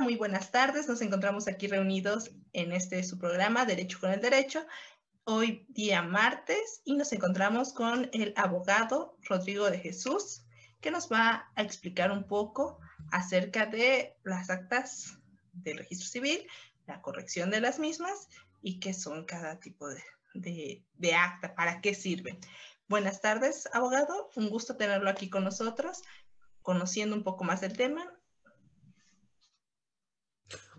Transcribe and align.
Muy 0.00 0.16
buenas 0.16 0.50
tardes. 0.50 0.88
Nos 0.88 1.00
encontramos 1.00 1.48
aquí 1.48 1.68
reunidos 1.68 2.30
en 2.52 2.72
este 2.72 3.02
su 3.02 3.18
programa 3.18 3.64
Derecho 3.64 3.98
con 3.98 4.10
el 4.10 4.20
Derecho. 4.20 4.66
Hoy 5.24 5.64
día 5.68 6.02
martes 6.02 6.82
y 6.84 6.96
nos 6.96 7.12
encontramos 7.12 7.72
con 7.72 8.10
el 8.12 8.34
abogado 8.36 9.16
Rodrigo 9.22 9.70
de 9.70 9.78
Jesús, 9.78 10.44
que 10.82 10.90
nos 10.90 11.10
va 11.10 11.50
a 11.56 11.62
explicar 11.62 12.10
un 12.10 12.24
poco 12.24 12.78
acerca 13.10 13.64
de 13.64 14.14
las 14.22 14.50
actas 14.50 15.18
del 15.52 15.78
registro 15.78 16.08
civil, 16.08 16.46
la 16.86 17.00
corrección 17.00 17.50
de 17.50 17.62
las 17.62 17.78
mismas 17.78 18.28
y 18.62 18.78
qué 18.78 18.92
son 18.92 19.24
cada 19.24 19.58
tipo 19.60 19.88
de, 19.88 20.84
de 20.94 21.14
acta, 21.14 21.54
para 21.54 21.80
qué 21.80 21.94
sirven. 21.94 22.38
Buenas 22.86 23.22
tardes, 23.22 23.66
abogado. 23.72 24.28
Un 24.36 24.50
gusto 24.50 24.76
tenerlo 24.76 25.08
aquí 25.08 25.30
con 25.30 25.42
nosotros, 25.42 26.02
conociendo 26.60 27.16
un 27.16 27.24
poco 27.24 27.44
más 27.44 27.62
del 27.62 27.76
tema 27.76 28.15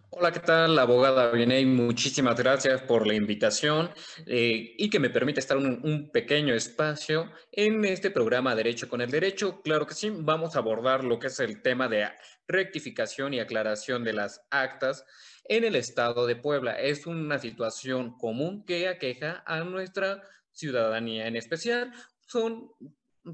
Hola, 0.09 0.31
¿qué 0.31 0.39
tal, 0.39 0.79
abogada 0.79 1.31
Bieney? 1.31 1.66
Muchísimas 1.66 2.38
gracias 2.38 2.81
por 2.81 3.05
la 3.05 3.13
invitación 3.13 3.91
eh, 4.25 4.73
y 4.77 4.89
que 4.89 4.99
me 4.99 5.09
permite 5.09 5.41
estar 5.41 5.57
un, 5.57 5.81
un 5.84 6.09
pequeño 6.11 6.53
espacio 6.53 7.29
en 7.52 7.84
este 7.84 8.09
programa 8.09 8.55
Derecho 8.55 8.88
con 8.88 9.01
el 9.01 9.12
Derecho. 9.12 9.62
Claro 9.62 9.85
que 9.85 9.93
sí, 9.93 10.09
vamos 10.09 10.55
a 10.55 10.59
abordar 10.59 11.03
lo 11.03 11.20
que 11.20 11.27
es 11.27 11.39
el 11.41 11.62
tema 11.62 11.89
de 11.89 12.07
rectificación 12.48 13.34
y 13.34 13.41
aclaración 13.41 14.05
de 14.05 14.13
las 14.13 14.48
actas 14.49 15.05
en 15.43 15.65
el 15.65 15.75
estado 15.75 16.26
de 16.26 16.37
Puebla. 16.37 16.79
Es 16.79 17.05
una 17.05 17.37
situación 17.37 18.17
común 18.17 18.63
que 18.65 18.87
aqueja 18.87 19.43
a 19.45 19.60
nuestra 19.65 20.23
ciudadanía 20.54 21.27
en 21.27 21.35
especial. 21.35 21.91
Son, 22.26 22.71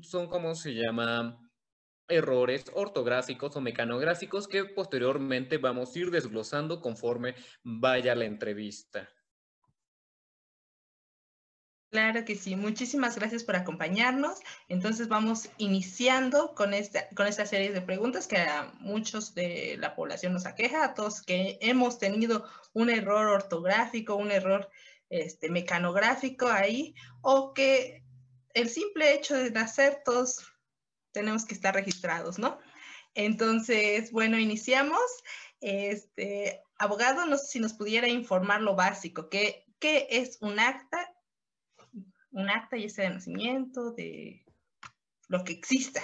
son 0.02 0.28
¿cómo 0.28 0.56
se 0.56 0.74
llama? 0.74 1.40
Errores 2.08 2.66
ortográficos 2.74 3.56
o 3.56 3.62
mecanográficos 3.62 4.48
que 4.48 4.66
posteriormente 4.66 5.58
vamos 5.58 5.96
a 5.96 6.00
ir 6.00 6.12
desglosando 6.12 6.82
conforme 6.82 7.36
vaya 7.64 8.16
la 8.16 8.26
entrevista. 8.26 9.10
Claro 11.94 12.26
que 12.26 12.36
sí, 12.36 12.56
muchísimas 12.56 13.18
gracias 13.18 13.44
por 13.44 13.56
acompañarnos. 13.56 14.40
Entonces 14.68 15.08
vamos 15.08 15.50
iniciando 15.60 16.56
con 16.56 16.74
esta, 16.74 17.08
con 17.10 17.28
esta 17.28 17.46
serie 17.46 17.72
de 17.72 17.82
preguntas 17.82 18.26
que 18.26 18.38
a 18.38 18.74
muchos 18.80 19.36
de 19.36 19.78
la 19.78 19.96
población 19.96 20.34
nos 20.34 20.48
aqueja, 20.48 20.84
a 20.84 20.94
todos 20.96 21.22
que 21.22 21.60
hemos 21.62 22.00
tenido 22.00 22.50
un 22.74 22.90
error 22.90 23.28
ortográfico, 23.28 24.16
un 24.16 24.32
error 24.32 24.72
este, 25.12 25.52
mecanográfico 25.52 26.48
ahí, 26.48 26.96
o 27.22 27.54
que 27.54 28.04
el 28.56 28.70
simple 28.70 29.14
hecho 29.14 29.36
de 29.36 29.52
nacer 29.52 30.02
todos 30.04 30.53
tenemos 31.14 31.46
que 31.46 31.54
estar 31.54 31.74
registrados, 31.74 32.40
¿no? 32.40 32.60
Entonces, 33.16 34.12
bueno, 34.12 34.38
iniciamos. 34.38 35.02
Este, 35.62 36.62
abogado, 36.78 37.26
no 37.26 37.38
sé 37.38 37.48
si 37.48 37.60
nos 37.60 37.74
pudiera 37.74 38.10
informar 38.10 38.62
lo 38.62 38.76
básico, 38.76 39.30
¿qué, 39.30 39.66
qué 39.80 40.08
es 40.10 40.38
un 40.42 40.60
acta? 40.60 41.10
Un 42.32 42.50
acta 42.50 42.76
y 42.76 42.86
ese 42.86 43.04
de 43.04 43.10
nacimiento, 43.12 43.92
de 43.92 44.44
lo 45.30 45.44
que 45.44 45.54
exista. 45.54 46.02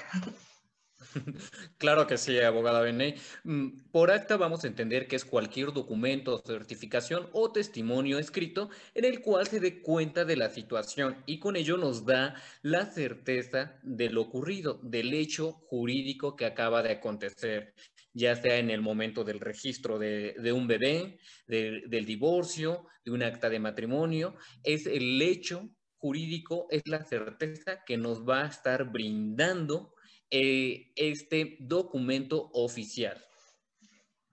Claro 1.78 2.08
que 2.08 2.17
sí, 2.17 2.39
abogada 2.39 2.81
Beney. 2.81 3.16
Mm, 3.44 3.89
por 3.92 4.11
acta 4.11 4.38
vamos 4.38 4.64
a 4.64 4.67
entender 4.67 5.08
que 5.08 5.16
es 5.16 5.25
cualquier 5.25 5.72
documento, 5.73 6.41
certificación 6.45 7.30
o 7.33 7.52
testimonio 7.52 8.19
escrito 8.19 8.69
en 8.94 9.06
el 9.06 9.22
cual 9.22 9.47
se 9.47 9.59
dé 9.59 9.81
cuenta 9.81 10.25
de 10.25 10.36
la 10.36 10.50
situación 10.50 11.23
y 11.25 11.39
con 11.39 11.56
ello 11.56 11.78
nos 11.78 12.06
da 12.06 12.35
la 12.62 12.85
certeza 12.85 13.79
de 13.84 14.09
lo 14.09 14.22
ocurrido, 14.22 14.79
del 14.84 15.13
hecho 15.13 15.51
jurídico 15.51 16.35
que 16.35 16.46
acaba 16.46 16.84
de 16.84 16.91
acontecer, 16.91 17.73
ya 18.13 18.35
sea 18.35 18.57
en 18.57 18.69
el 18.69 18.81
momento 18.81 19.23
del 19.23 19.40
registro 19.40 20.00
de, 20.00 20.52
un 20.53 20.68
bebé, 20.68 21.19
del 21.47 22.06
divorcio, 22.06 22.85
de 23.06 23.12
un 23.12 23.23
acta 23.23 23.50
de 23.50 23.59
matrimonio. 23.59 24.35
Es 24.63 24.85
el 24.85 25.22
hecho 25.22 25.69
jurídico, 25.97 26.68
es 26.69 26.81
la 26.88 27.03
certeza 27.06 27.84
que 27.85 27.97
nos 27.97 28.28
va 28.28 28.44
a 28.44 28.47
estar 28.47 28.90
brindando 28.91 29.94
eh, 30.31 30.91
este 30.95 31.57
documento 31.59 32.50
oficial. 32.53 33.23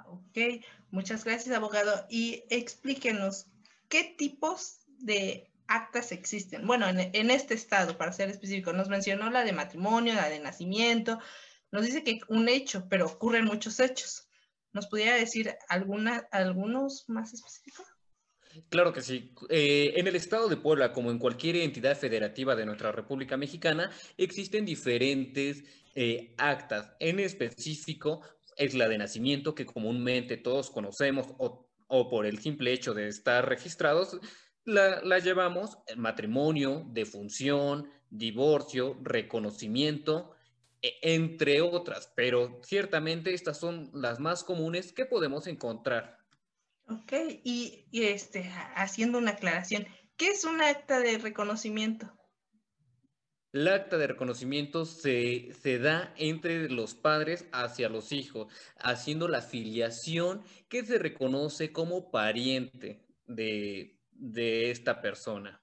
Ok, 0.05 0.65
muchas 0.91 1.25
gracias, 1.25 1.55
abogado. 1.57 2.07
Y 2.11 2.45
explíquenos, 2.51 3.47
¿qué 3.89 4.15
tipos 4.17 4.81
de 4.99 5.51
actas 5.67 6.13
existen? 6.13 6.67
Bueno, 6.67 6.87
en, 6.89 7.31
este 7.31 7.55
estado, 7.55 7.97
para 7.97 8.13
ser 8.13 8.31
específico, 8.31 8.73
nos 8.73 8.89
mencionó 8.89 9.31
la 9.31 9.45
de 9.45 9.53
matrimonio, 9.53 10.15
la 10.15 10.29
de 10.29 10.41
nacimiento, 10.41 11.19
nos 11.73 11.85
dice 11.85 12.05
que 12.05 12.21
un 12.29 12.49
hecho, 12.49 12.87
pero 12.89 13.07
ocurren 13.07 13.45
muchos 13.45 13.81
hechos. 13.81 14.29
¿Nos 14.73 14.87
pudiera 14.89 15.15
decir 15.17 15.57
alguna, 15.69 16.29
algunos 16.31 17.09
más 17.09 17.33
específicos? 17.33 17.87
Claro 18.69 18.93
que 18.93 19.01
sí. 19.03 19.35
Eh, 19.49 19.95
en 19.97 20.07
el 20.07 20.17
estado 20.17 20.49
de 20.49 20.57
Puebla, 20.57 20.93
como 20.93 21.11
en 21.11 21.19
cualquier 21.19 21.57
entidad 21.57 21.97
federativa 21.97 22.57
de 22.57 22.67
nuestra 22.67 22.93
República 22.93 23.37
Mexicana, 23.37 23.91
existen 24.17 24.65
diferentes 24.65 25.65
eh, 25.95 26.35
actas. 26.39 26.93
En 27.01 27.21
específico, 27.21 28.23
es 28.57 28.75
la 28.75 28.89
de 28.89 28.99
nacimiento 28.99 29.55
que 29.55 29.67
comúnmente 29.67 30.37
todos 30.37 30.71
conocemos 30.71 31.27
o, 31.39 31.69
por 32.09 32.27
el 32.27 32.39
simple 32.39 32.73
hecho 32.73 32.95
de 32.95 33.09
estar 33.09 33.49
registrados, 33.49 34.19
la, 34.65 35.01
la 35.03 35.19
llevamos 35.19 35.79
matrimonio, 35.97 36.85
defunción, 36.91 37.89
divorcio, 38.11 38.99
reconocimiento, 39.03 40.33
e, 40.83 40.99
entre 41.03 41.61
otras, 41.61 42.13
pero 42.17 42.61
ciertamente 42.65 43.35
estas 43.35 43.59
son 43.59 43.91
las 43.95 44.21
más 44.21 44.43
comunes 44.45 44.93
que 44.93 45.07
podemos 45.07 45.47
encontrar. 45.47 46.26
Ok, 46.89 47.13
y, 47.45 47.87
y 47.91 48.05
este, 48.05 48.51
haciendo 48.75 49.19
una 49.19 49.33
aclaración, 49.33 49.87
¿qué 50.17 50.29
es 50.29 50.45
un 50.45 50.63
acta 50.63 51.01
de 51.01 51.19
reconocimiento? 51.19 52.17
El 53.57 53.69
acta 53.69 53.97
de 53.97 54.07
reconocimiento 54.07 54.85
se, 54.85 55.51
da 55.81 56.13
entre 56.19 56.69
los 56.69 56.95
padres 56.95 57.47
hacia 57.53 57.89
los 57.89 58.13
hijos, 58.13 58.53
haciendo 58.79 59.29
la 59.29 59.41
filiación 59.41 60.43
que 60.69 60.85
se 60.85 60.99
reconoce 60.99 61.73
como 61.73 62.11
pariente 62.11 63.03
de, 63.27 63.99
esta 64.71 65.01
persona. 65.01 65.63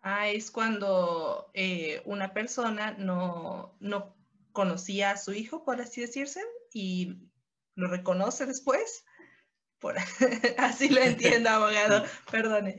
Ah, 0.00 0.28
es 0.28 0.52
cuando 0.52 1.50
eh, 1.54 2.02
una 2.04 2.32
persona 2.32 2.92
no, 2.92 3.76
no 3.80 4.16
conocía 4.52 5.10
a 5.10 5.16
su 5.16 5.32
hijo, 5.32 5.64
por 5.64 5.80
así 5.80 6.02
decirse, 6.02 6.40
y 6.72 7.16
lo 7.74 7.88
reconoce 7.88 8.46
después. 8.46 9.04
Por, 9.78 9.96
así 10.58 10.88
lo 10.88 11.00
entiendo, 11.00 11.50
abogado, 11.50 12.04
perdone. 12.30 12.78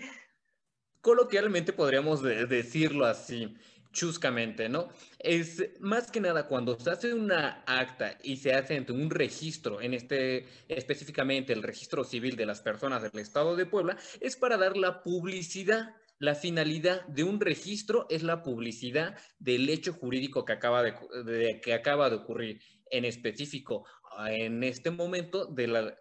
Coloquialmente 1.01 1.71
podríamos 1.71 2.21
decirlo 2.21 3.05
así 3.05 3.55
chuscamente, 3.91 4.69
¿no? 4.69 4.89
Es 5.17 5.63
más 5.79 6.11
que 6.11 6.21
nada 6.21 6.47
cuando 6.47 6.79
se 6.79 6.89
hace 6.91 7.13
una 7.13 7.63
acta 7.65 8.17
y 8.23 8.37
se 8.37 8.53
hace 8.53 8.77
ante 8.77 8.91
un 8.91 9.09
registro, 9.09 9.81
en 9.81 9.93
este 9.93 10.45
específicamente 10.67 11.53
el 11.53 11.63
registro 11.63 12.03
civil 12.03 12.35
de 12.35 12.45
las 12.45 12.61
personas 12.61 13.01
del 13.01 13.19
Estado 13.19 13.55
de 13.55 13.65
Puebla, 13.65 13.97
es 14.19 14.35
para 14.35 14.57
dar 14.57 14.77
la 14.77 15.03
publicidad. 15.03 15.95
La 16.21 16.35
finalidad 16.35 17.05
de 17.07 17.23
un 17.23 17.39
registro 17.39 18.05
es 18.09 18.23
la 18.23 18.43
publicidad 18.43 19.17
del 19.39 19.69
hecho 19.69 19.93
jurídico 19.93 20.43
que 20.43 20.51
acaba 20.51 20.83
de, 20.83 21.61
que 21.63 21.73
acaba 21.73 22.09
de 22.09 22.17
ocurrir, 22.17 22.61
en 22.91 23.05
específico 23.05 23.85
en 24.27 24.63
este 24.63 24.91
momento 24.91 25.45
de 25.45 25.67
la, 25.67 25.95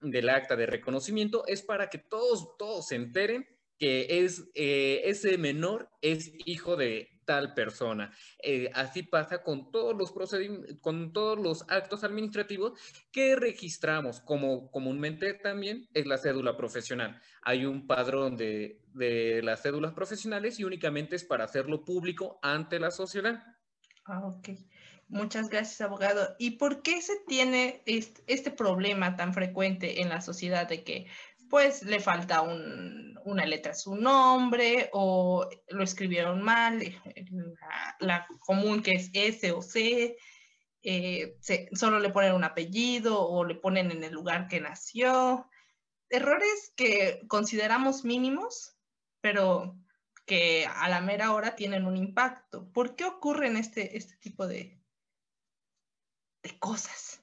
del 0.00 0.28
acta 0.28 0.56
de 0.56 0.66
reconocimiento, 0.66 1.46
es 1.46 1.62
para 1.62 1.88
que 1.88 1.98
todos, 1.98 2.56
todos 2.58 2.88
se 2.88 2.96
enteren 2.96 3.46
que 3.78 4.24
es, 4.24 4.48
eh, 4.54 5.02
ese 5.04 5.36
menor 5.38 5.90
es 6.00 6.32
hijo 6.46 6.76
de 6.76 7.16
tal 7.26 7.54
persona. 7.54 8.12
Eh, 8.42 8.70
así 8.72 9.02
pasa 9.02 9.42
con 9.42 9.70
todos 9.70 9.94
los 9.96 10.14
con 10.80 11.12
todos 11.12 11.38
los 11.38 11.64
actos 11.68 12.04
administrativos 12.04 12.78
que 13.10 13.36
registramos, 13.36 14.20
como 14.20 14.70
comúnmente 14.70 15.34
también 15.34 15.88
es 15.92 16.06
la 16.06 16.18
cédula 16.18 16.56
profesional. 16.56 17.20
Hay 17.42 17.66
un 17.66 17.86
padrón 17.86 18.36
de, 18.36 18.80
de 18.94 19.42
las 19.42 19.62
cédulas 19.62 19.92
profesionales 19.92 20.58
y 20.58 20.64
únicamente 20.64 21.16
es 21.16 21.24
para 21.24 21.44
hacerlo 21.44 21.84
público 21.84 22.38
ante 22.42 22.78
la 22.78 22.90
sociedad. 22.90 23.42
Ah, 24.04 24.24
ok. 24.24 24.50
Muchas 25.08 25.48
gracias, 25.48 25.80
abogado. 25.80 26.34
¿Y 26.38 26.52
por 26.52 26.82
qué 26.82 27.00
se 27.00 27.14
tiene 27.28 27.82
este 27.86 28.50
problema 28.50 29.16
tan 29.16 29.32
frecuente 29.32 30.00
en 30.02 30.08
la 30.08 30.20
sociedad 30.20 30.68
de 30.68 30.82
que 30.82 31.06
pues 31.48 31.84
le 31.84 32.00
falta 32.00 32.42
una 32.42 33.46
letra 33.46 33.72
a 33.72 33.76
su 33.76 33.94
nombre 33.94 34.90
o 34.92 35.48
lo 35.68 35.84
escribieron 35.84 36.42
mal, 36.42 36.82
la, 38.00 38.26
común 38.40 38.82
que 38.82 38.94
es 38.94 39.10
S 39.12 39.52
o 39.52 39.62
C, 39.62 40.16
eh, 40.82 41.38
solo 41.72 42.00
le 42.00 42.10
ponen 42.10 42.34
un 42.34 42.44
apellido 42.44 43.20
o 43.20 43.44
le 43.44 43.54
ponen 43.54 43.92
en 43.92 44.02
el 44.02 44.12
lugar 44.12 44.48
que 44.48 44.60
nació. 44.60 45.48
Errores 46.08 46.72
que 46.76 47.22
consideramos 47.28 48.04
mínimos, 48.04 48.76
pero 49.20 49.76
que 50.24 50.66
a 50.66 50.88
la 50.88 51.00
mera 51.00 51.32
hora 51.32 51.54
tienen 51.54 51.86
un 51.86 51.96
impacto. 51.96 52.70
¿Por 52.72 52.96
qué 52.96 53.04
ocurren 53.04 53.56
este, 53.56 53.96
este 53.96 54.16
tipo 54.16 54.46
de, 54.46 54.80
cosas? 56.54 57.22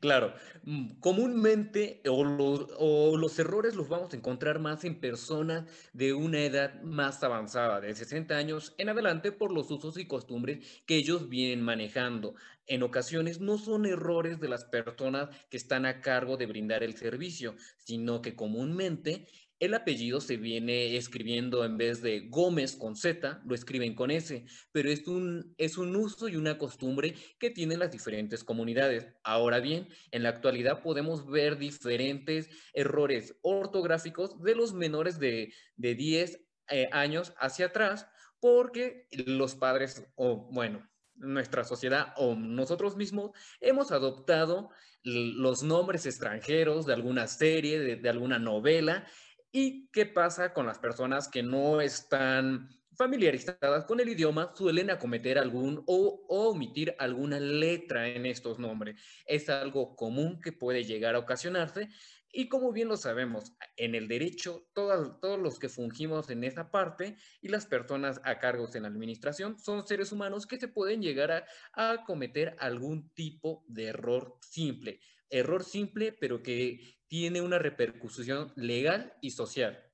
Claro, 0.00 0.34
mm, 0.64 0.98
comúnmente 1.00 2.02
o 2.08 2.24
los, 2.24 3.38
errores 3.38 3.74
los 3.74 3.88
vamos 3.88 4.12
a 4.12 4.16
encontrar 4.16 4.58
más 4.58 4.84
en 4.84 5.00
personas 5.00 5.64
de 5.92 6.12
una 6.12 6.40
edad 6.40 6.80
más 6.82 7.22
avanzada, 7.22 7.80
de 7.80 7.94
60 7.94 8.36
años 8.36 8.74
en 8.78 8.88
adelante, 8.88 9.32
por 9.32 9.52
los 9.52 9.70
usos 9.70 9.98
y 9.98 10.06
costumbres 10.06 10.82
que 10.86 10.96
ellos 10.96 11.28
vienen 11.28 11.62
manejando. 11.62 12.34
En 12.66 12.82
ocasiones 12.82 13.40
no 13.40 13.58
son 13.58 13.86
errores 13.86 14.40
de 14.40 14.48
las 14.48 14.64
personas 14.64 15.28
que 15.50 15.56
están 15.56 15.84
a 15.84 16.00
cargo 16.00 16.36
de 16.36 16.46
brindar 16.46 16.82
el 16.82 16.96
servicio, 16.96 17.54
sino 17.78 18.22
que 18.22 18.34
comúnmente 18.34 19.26
el 19.62 19.74
apellido 19.74 20.20
se 20.20 20.38
viene 20.38 20.96
escribiendo 20.96 21.64
en 21.64 21.76
vez 21.76 22.02
de 22.02 22.26
Gómez 22.28 22.74
con 22.74 22.96
Z, 22.96 23.42
lo 23.46 23.54
escriben 23.54 23.94
con 23.94 24.10
S, 24.10 24.44
pero 24.72 24.90
es 24.90 25.06
un, 25.06 25.54
es 25.56 25.78
un 25.78 25.94
uso 25.94 26.26
y 26.26 26.34
una 26.34 26.58
costumbre 26.58 27.14
que 27.38 27.50
tienen 27.50 27.78
las 27.78 27.92
diferentes 27.92 28.42
comunidades. 28.42 29.06
Ahora 29.22 29.60
bien, 29.60 29.86
en 30.10 30.24
la 30.24 30.30
actualidad 30.30 30.82
podemos 30.82 31.28
ver 31.28 31.58
diferentes 31.58 32.50
errores 32.72 33.36
ortográficos 33.42 34.42
de 34.42 34.56
los 34.56 34.74
menores 34.74 35.20
de, 35.20 35.54
de 35.76 35.94
10 35.94 36.40
eh, 36.66 36.88
años 36.90 37.32
hacia 37.38 37.66
atrás, 37.66 38.08
porque 38.40 39.06
los 39.12 39.54
padres, 39.54 40.04
o 40.16 40.50
bueno, 40.50 40.90
nuestra 41.14 41.62
sociedad 41.62 42.14
o 42.16 42.34
nosotros 42.34 42.96
mismos 42.96 43.30
hemos 43.60 43.92
adoptado 43.92 44.70
los 45.04 45.62
nombres 45.62 46.06
extranjeros 46.06 46.86
de 46.86 46.94
alguna 46.94 47.28
serie, 47.28 47.96
de 47.96 48.08
alguna 48.08 48.38
novela, 48.38 49.06
¿Y 49.54 49.88
qué 49.88 50.06
pasa 50.06 50.54
con 50.54 50.66
las 50.66 50.78
personas 50.78 51.28
que 51.28 51.42
no 51.42 51.82
están 51.82 52.70
familiarizadas 52.96 53.84
con 53.84 54.00
el 54.00 54.08
idioma? 54.08 54.54
Suelen 54.56 54.90
acometer 54.90 55.38
algún 55.38 55.84
o, 55.86 56.24
omitir 56.28 56.94
alguna 56.98 57.38
letra 57.38 58.08
en 58.08 58.24
estos 58.24 58.58
nombres. 58.58 58.98
Es 59.26 59.50
algo 59.50 59.94
común 59.94 60.40
que 60.40 60.52
puede 60.52 60.84
llegar 60.84 61.14
a 61.14 61.18
ocasionarse 61.18 61.90
y 62.34 62.48
como 62.48 62.72
bien 62.72 62.88
lo 62.88 62.96
sabemos, 62.96 63.52
en 63.76 63.94
el 63.94 64.08
derecho, 64.08 64.66
todos, 64.72 65.20
todos 65.20 65.38
los 65.38 65.58
que 65.58 65.68
fungimos 65.68 66.30
en 66.30 66.44
esa 66.44 66.70
parte 66.70 67.18
y 67.42 67.48
las 67.48 67.66
personas 67.66 68.22
a 68.24 68.38
cargos 68.38 68.74
en 68.74 68.84
la 68.84 68.88
administración 68.88 69.58
son 69.58 69.86
seres 69.86 70.12
humanos 70.12 70.46
que 70.46 70.58
se 70.58 70.68
pueden 70.68 71.02
llegar 71.02 71.44
a 71.74 72.04
cometer 72.06 72.56
algún 72.58 73.10
tipo 73.10 73.66
de 73.68 73.88
error 73.88 74.38
simple. 74.40 75.00
Error 75.28 75.62
simple, 75.62 76.16
pero 76.18 76.42
que 76.42 77.01
tiene 77.12 77.42
una 77.42 77.58
repercusión 77.58 78.54
legal 78.56 79.12
y 79.20 79.32
social. 79.32 79.86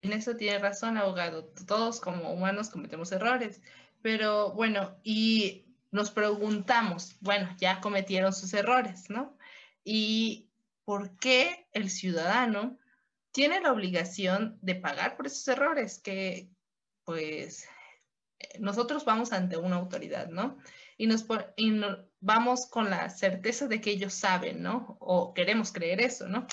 En 0.00 0.14
eso 0.14 0.34
tiene 0.34 0.58
razón, 0.58 0.96
abogado. 0.96 1.44
Todos 1.66 2.00
como 2.00 2.32
humanos 2.32 2.70
cometemos 2.70 3.12
errores. 3.12 3.60
Pero 4.00 4.52
bueno, 4.52 4.98
y 5.04 5.76
nos 5.90 6.10
preguntamos, 6.10 7.18
bueno, 7.20 7.54
ya 7.58 7.82
cometieron 7.82 8.32
sus 8.32 8.54
errores, 8.54 9.10
¿no? 9.10 9.36
¿Y 9.84 10.48
por 10.86 11.14
qué 11.18 11.68
el 11.72 11.90
ciudadano 11.90 12.78
tiene 13.30 13.60
la 13.60 13.72
obligación 13.72 14.58
de 14.62 14.76
pagar 14.76 15.18
por 15.18 15.26
esos 15.26 15.46
errores? 15.48 15.98
Que 15.98 16.48
pues 17.04 17.68
nosotros 18.58 19.04
vamos 19.04 19.34
ante 19.34 19.58
una 19.58 19.76
autoridad, 19.76 20.28
¿no? 20.28 20.56
Y, 20.96 21.08
nos, 21.08 21.26
y 21.56 21.72
vamos 22.20 22.66
con 22.66 22.90
la 22.90 23.08
certeza 23.10 23.66
de 23.66 23.80
que 23.80 23.90
ellos 23.90 24.14
saben, 24.14 24.62
¿no? 24.62 24.96
O 25.00 25.34
queremos 25.34 25.72
creer 25.72 26.00
eso, 26.00 26.28
¿no? 26.28 26.46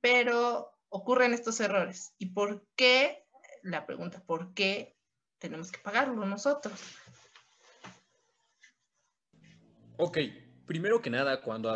Pero 0.00 0.72
ocurren 0.88 1.32
estos 1.32 1.60
errores. 1.60 2.14
¿Y 2.18 2.26
por 2.26 2.66
qué? 2.74 3.24
La 3.62 3.86
pregunta, 3.86 4.22
¿por 4.24 4.54
qué 4.54 4.96
tenemos 5.38 5.70
que 5.70 5.78
pagarlo 5.78 6.24
nosotros? 6.26 6.80
Ok, 9.98 10.18
primero 10.66 11.00
que 11.00 11.10
nada, 11.10 11.42
cuando, 11.42 11.74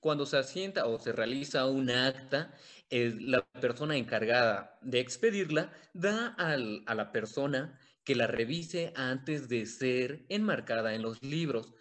cuando 0.00 0.26
se 0.26 0.38
asienta 0.38 0.86
o 0.86 0.98
se 0.98 1.12
realiza 1.12 1.66
un 1.66 1.90
acta, 1.90 2.52
la 2.90 3.44
persona 3.60 3.96
encargada 3.96 4.78
de 4.80 4.98
expedirla 4.98 5.72
da 5.92 6.34
a 6.38 6.94
la 6.94 7.12
persona 7.12 7.78
que 8.10 8.16
la 8.16 8.26
revise 8.26 8.92
antes 8.96 9.48
de 9.48 9.66
ser 9.66 10.26
enmarcada 10.28 10.96
en 10.96 11.02
los 11.02 11.22
libros. 11.22 11.72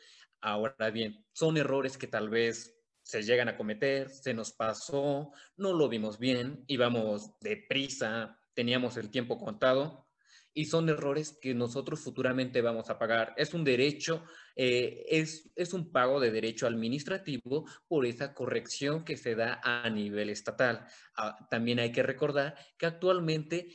Ahora 0.41 0.91
bien, 0.91 1.25
son 1.31 1.57
errores 1.57 1.97
que 1.97 2.05
tal 2.05 2.29
vez 2.29 2.79
se 3.01 3.23
llegan 3.23 3.49
a 3.49 3.57
cometer, 3.57 4.09
se 4.09 4.35
nos 4.35 4.51
pasó, 4.51 5.31
no 5.57 5.73
lo 5.73 5.89
vimos 5.89 6.19
bien, 6.19 6.63
íbamos 6.67 7.39
deprisa, 7.39 8.39
teníamos 8.53 8.95
el 8.97 9.09
tiempo 9.09 9.39
contado 9.39 10.07
y 10.53 10.65
son 10.65 10.87
errores 10.89 11.35
que 11.41 11.55
nosotros 11.55 11.99
futuramente 11.99 12.61
vamos 12.61 12.91
a 12.91 12.99
pagar. 12.99 13.33
Es 13.35 13.55
un 13.55 13.63
derecho, 13.63 14.23
eh, 14.55 15.05
es, 15.09 15.51
es 15.55 15.73
un 15.73 15.91
pago 15.91 16.19
de 16.19 16.29
derecho 16.29 16.67
administrativo 16.67 17.65
por 17.87 18.05
esa 18.05 18.35
corrección 18.35 19.03
que 19.03 19.17
se 19.17 19.33
da 19.33 19.61
a 19.63 19.89
nivel 19.89 20.29
estatal. 20.29 20.85
Ah, 21.15 21.47
también 21.49 21.79
hay 21.79 21.91
que 21.91 22.03
recordar 22.03 22.55
que 22.77 22.85
actualmente 22.85 23.69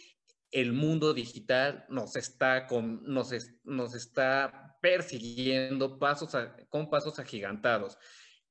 el 0.55 0.73
mundo 0.73 1.15
digital 1.15 1.85
nos 1.89 2.15
está, 2.15 2.69
con, 2.69 3.03
nos, 3.03 3.33
nos 3.65 3.95
está 3.97 4.79
persiguiendo 4.81 5.99
pasos 5.99 6.31
con 6.69 6.89
pasos 6.89 7.19
agigantados. 7.19 7.99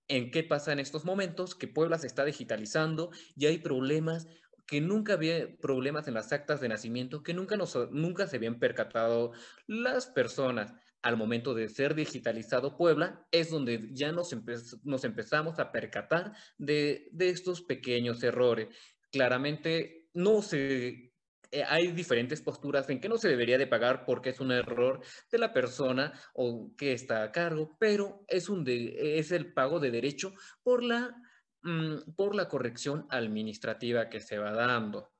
¿En 0.09 0.29
qué 0.29 0.43
pasa 0.43 0.73
en 0.73 0.79
estos 0.79 1.05
momentos? 1.05 1.55
Que 1.55 1.69
Puebla 1.69 1.97
se 1.97 2.07
está 2.07 2.25
digitalizando 2.25 3.11
y 3.37 3.45
hay 3.45 3.59
problemas 3.59 4.27
que 4.67 4.81
nunca 4.81 5.13
había 5.13 5.55
problemas 5.61 6.09
en 6.09 6.15
las 6.15 6.33
actas 6.33 6.59
de 6.59 6.67
nacimiento, 6.67 7.23
que 7.23 7.33
nunca, 7.33 7.55
nos, 7.55 7.77
nunca 7.91 8.27
se 8.27 8.35
habían 8.35 8.59
percatado 8.59 9.31
las 9.65 10.07
personas. 10.07 10.73
Al 11.03 11.15
momento 11.15 11.53
de 11.53 11.69
ser 11.69 11.95
digitalizado 11.95 12.77
Puebla, 12.77 13.25
es 13.31 13.49
donde 13.49 13.89
ya 13.93 14.11
nos, 14.11 14.35
nos 14.83 15.03
empezamos 15.05 15.57
a 15.59 15.71
percatar 15.71 16.33
de, 16.57 17.07
de 17.13 17.29
estos 17.29 17.61
pequeños 17.61 18.23
errores. 18.23 18.67
Claramente 19.09 20.09
no 20.13 20.41
se 20.41 21.12
eh, 21.53 21.63
hay 21.69 21.91
diferentes 21.91 22.41
posturas 22.41 22.89
en 22.89 22.99
que 22.99 23.07
no 23.07 23.19
se 23.19 23.29
debería 23.29 23.59
de 23.59 23.67
pagar 23.67 24.05
porque 24.05 24.31
es 24.31 24.39
un 24.39 24.51
error 24.51 25.01
de 25.31 25.37
la 25.37 25.53
persona 25.53 26.11
o 26.33 26.71
que 26.75 26.93
está 26.93 27.21
a 27.21 27.31
cargo, 27.31 27.77
pero 27.77 28.25
es, 28.27 28.49
un 28.49 28.65
es 28.67 29.31
el 29.31 29.53
pago 29.53 29.79
de 29.79 29.91
derecho 29.91 30.33
por 30.63 30.81
la, 30.83 31.15
mm, 31.61 32.13
por 32.15 32.33
la 32.33 32.47
corrección 32.49 33.05
administrativa 33.11 34.09
que 34.09 34.19
se 34.19 34.39
va 34.39 34.51
dando. 34.51 35.13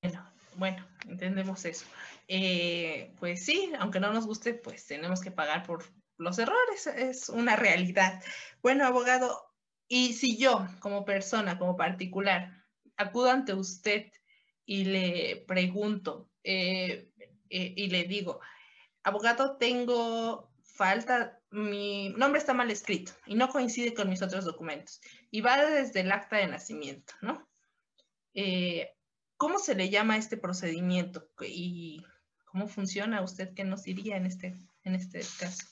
Bueno, 0.00 0.32
bueno 0.54 0.86
entendemos 1.08 1.64
eso. 1.64 1.84
Eh, 2.28 3.12
pues 3.18 3.44
sí, 3.44 3.72
aunque 3.80 3.98
no 3.98 4.12
nos 4.12 4.26
guste, 4.28 4.54
pues 4.54 4.86
tenemos 4.86 5.20
que 5.20 5.32
pagar 5.32 5.66
por 5.66 5.82
los 6.18 6.38
errores, 6.38 6.86
es 6.86 7.28
una 7.28 7.56
realidad. 7.56 8.22
Bueno, 8.62 8.86
abogado, 8.86 9.42
y 9.88 10.12
si 10.12 10.38
yo 10.38 10.68
como 10.78 11.04
persona, 11.04 11.58
como 11.58 11.76
particular, 11.76 12.61
acudo 12.96 13.30
ante 13.30 13.54
usted 13.54 14.06
y 14.64 14.84
le 14.84 15.44
pregunto 15.46 16.30
eh, 16.44 17.10
eh, 17.50 17.74
y 17.76 17.88
le 17.88 18.04
digo, 18.04 18.40
abogado, 19.02 19.56
tengo 19.56 20.50
falta, 20.62 21.38
mi 21.50 22.10
nombre 22.10 22.40
está 22.40 22.54
mal 22.54 22.70
escrito 22.70 23.12
y 23.26 23.34
no 23.34 23.48
coincide 23.48 23.94
con 23.94 24.08
mis 24.08 24.22
otros 24.22 24.44
documentos 24.44 25.00
y 25.30 25.40
va 25.40 25.64
desde 25.64 26.00
el 26.00 26.12
acta 26.12 26.36
de 26.36 26.46
nacimiento, 26.46 27.14
¿no? 27.20 27.48
Eh, 28.34 28.90
¿Cómo 29.36 29.58
se 29.58 29.74
le 29.74 29.90
llama 29.90 30.16
este 30.16 30.36
procedimiento 30.36 31.28
y 31.40 32.04
cómo 32.44 32.68
funciona 32.68 33.22
usted? 33.22 33.52
¿Qué 33.54 33.64
nos 33.64 33.82
diría 33.82 34.16
en 34.16 34.26
este, 34.26 34.58
en 34.84 34.94
este 34.94 35.20
caso? 35.38 35.66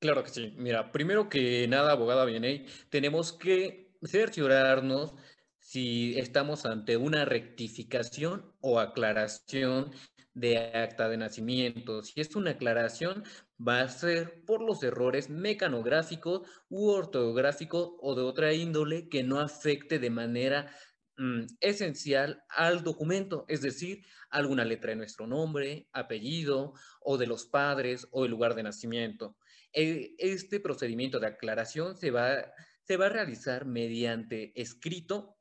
Claro 0.00 0.22
que 0.24 0.30
sí. 0.30 0.54
Mira, 0.56 0.92
primero 0.92 1.28
que 1.28 1.68
nada, 1.68 1.92
abogada 1.92 2.24
Vianey, 2.24 2.66
tenemos 2.88 3.34
que 3.34 3.92
cerciorarnos 4.02 5.14
si 5.58 6.18
estamos 6.18 6.64
ante 6.64 6.96
una 6.96 7.26
rectificación 7.26 8.54
o 8.60 8.80
aclaración 8.80 9.92
de 10.32 10.56
acta 10.58 11.08
de 11.10 11.18
nacimiento. 11.18 12.02
Si 12.02 12.18
es 12.20 12.34
una 12.34 12.52
aclaración, 12.52 13.24
va 13.58 13.82
a 13.82 13.88
ser 13.88 14.42
por 14.46 14.62
los 14.62 14.82
errores 14.82 15.28
mecanográficos 15.28 16.48
u 16.70 16.88
ortográficos 16.88 17.90
o 18.00 18.14
de 18.14 18.22
otra 18.22 18.54
índole 18.54 19.08
que 19.10 19.22
no 19.22 19.38
afecte 19.38 19.98
de 19.98 20.08
manera 20.08 20.74
mm, 21.18 21.42
esencial 21.60 22.42
al 22.48 22.82
documento, 22.84 23.44
es 23.48 23.60
decir, 23.60 24.02
alguna 24.30 24.64
letra 24.64 24.90
de 24.90 24.96
nuestro 24.96 25.26
nombre, 25.26 25.88
apellido 25.92 26.72
o 27.02 27.18
de 27.18 27.26
los 27.26 27.44
padres 27.44 28.08
o 28.12 28.24
el 28.24 28.30
lugar 28.30 28.54
de 28.54 28.62
nacimiento. 28.62 29.36
E, 29.72 30.14
este 30.18 30.60
procedimiento 30.60 31.20
de 31.20 31.28
aclaración 31.28 31.96
se 31.96 32.10
va, 32.10 32.52
se 32.82 32.96
va 32.96 33.06
a 33.06 33.10
realizar 33.10 33.66
mediante 33.66 34.52
escrito 34.60 35.36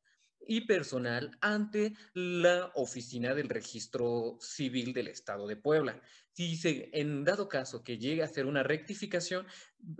y 0.47 0.65
personal 0.65 1.31
ante 1.41 1.93
la 2.13 2.71
oficina 2.75 3.35
del 3.35 3.49
registro 3.49 4.37
civil 4.39 4.93
del 4.93 5.07
Estado 5.07 5.47
de 5.47 5.57
Puebla. 5.57 6.01
Si 6.33 6.55
se, 6.55 6.89
en 6.93 7.23
dado 7.23 7.47
caso 7.49 7.83
que 7.83 7.97
llegue 7.97 8.21
a 8.21 8.25
hacer 8.25 8.45
una 8.45 8.63
rectificación, 8.63 9.45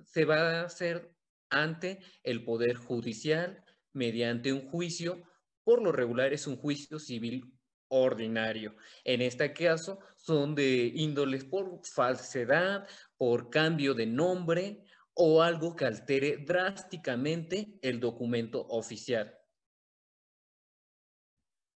se 0.05 0.25
va 0.25 0.61
a 0.61 0.65
hacer 0.65 1.13
ante 1.49 1.99
el 2.23 2.43
Poder 2.43 2.75
Judicial 2.75 3.63
mediante 3.93 4.53
un 4.53 4.67
juicio. 4.69 5.23
Por 5.63 5.83
lo 5.83 5.91
regular 5.91 6.33
es 6.33 6.47
un 6.47 6.55
juicio 6.55 6.99
civil 6.99 7.58
ordinario. 7.89 8.75
En 9.03 9.21
este 9.21 9.53
caso, 9.53 9.99
son 10.15 10.55
de 10.55 10.91
índoles 10.95 11.43
por 11.43 11.81
falsedad, 11.85 12.87
por 13.17 13.49
cambio 13.49 13.93
de 13.93 14.05
nombre 14.05 14.83
o 15.13 15.41
algo 15.41 15.75
que 15.75 15.85
altere 15.85 16.37
drásticamente 16.37 17.77
el 17.81 17.99
documento 17.99 18.65
oficial. 18.67 19.35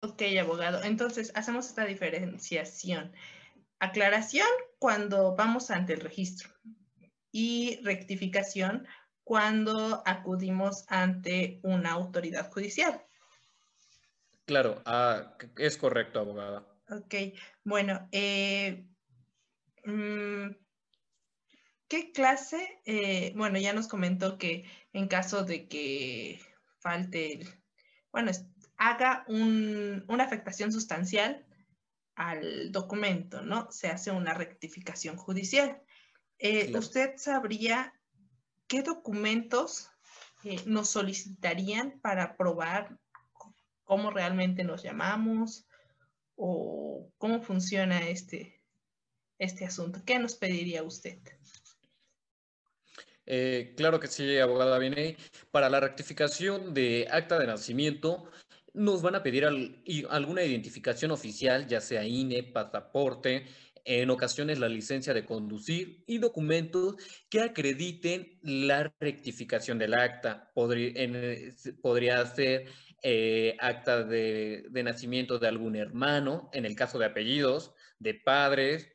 Ok, 0.05 0.23
abogado. 0.41 0.83
Entonces, 0.83 1.33
hacemos 1.35 1.67
esta 1.67 1.85
diferenciación. 1.85 3.13
Aclaración 3.79 4.49
cuando 4.79 5.35
vamos 5.37 5.71
ante 5.71 5.93
el 5.93 6.01
registro 6.01 6.51
y 7.33 7.81
rectificación 7.83 8.87
cuando 9.25 10.03
acudimos 10.07 10.85
ante 10.89 11.61
una 11.63 11.93
autoridad 11.93 12.51
judicial. 12.51 13.05
Claro, 14.45 14.83
ah, 14.85 15.37
es 15.57 15.77
correcto, 15.77 16.21
abogada. 16.21 16.67
Ok, 16.91 17.15
bueno, 17.65 18.09
eh, 18.13 18.85
mm, 19.85 20.49
¿qué 21.89 22.13
clase? 22.13 22.81
Eh, 22.85 23.33
bueno, 23.37 23.59
ya 23.59 23.73
nos 23.73 23.89
comentó 23.89 24.37
que 24.37 24.65
en 24.93 25.07
caso 25.09 25.45
de 25.45 25.69
que 25.69 26.41
falte, 26.81 27.41
bueno, 28.11 28.33
haga 28.77 29.25
una 29.29 30.25
afectación 30.25 30.73
sustancial 30.73 31.47
al 32.17 32.73
documento, 32.73 33.43
¿no? 33.43 33.71
Se 33.71 33.89
hace 33.89 34.11
una 34.11 34.35
rectificación 34.35 35.17
judicial. 35.17 35.81
Eh, 36.39 36.77
¿Usted 36.77 37.13
sabría 37.17 37.95
qué 38.67 38.83
documentos 38.83 39.89
nos 40.67 40.91
solicitarían 40.91 42.01
para 42.01 42.37
probar 42.37 42.99
cómo 43.85 44.11
realmente 44.11 44.65
nos 44.65 44.83
llamamos 44.83 45.67
o 46.37 47.11
cómo 47.19 47.43
funciona 47.43 48.09
este, 48.09 48.63
este 49.39 49.65
asunto. 49.65 50.01
¿Qué 50.05 50.19
nos 50.19 50.35
pediría 50.35 50.83
usted? 50.83 51.19
Eh, 53.27 53.75
claro 53.77 54.01
que 54.01 54.09
sí, 54.09 54.39
abogada 54.39 54.79
Viney. 54.79 55.17
Para 55.51 55.71
la 55.71 55.81
rectificación 55.81 56.75
de 56.75 57.09
acta 57.11 57.39
de 57.39 57.47
nacimiento, 57.47 58.31
nos 58.75 59.03
van 59.03 59.15
a 59.15 59.23
pedir 59.23 59.45
alguna 59.45 60.43
identificación 60.43 61.11
oficial, 61.11 61.67
ya 61.67 61.81
sea 61.81 62.05
INE, 62.05 62.43
pasaporte, 62.43 63.47
en 63.85 64.11
ocasiones 64.11 64.59
la 64.59 64.69
licencia 64.69 65.13
de 65.13 65.25
conducir 65.25 66.05
y 66.07 66.19
documentos 66.19 66.97
que 67.29 67.41
acrediten 67.41 68.39
la 68.43 68.93
rectificación 69.01 69.79
del 69.79 69.95
acta. 69.95 70.51
Podría, 70.55 70.93
podría 71.81 72.25
ser 72.27 72.67
eh, 73.05 73.57
acta 73.59 74.05
de, 74.05 74.69
nacimiento 74.85 75.41
de 75.41 75.49
algún 75.49 75.75
hermano, 75.75 76.49
en 76.53 76.65
el 76.65 76.77
caso 76.77 77.01
de 77.01 77.07
apellidos, 77.07 77.75
de 77.99 78.15
padres, 78.15 78.89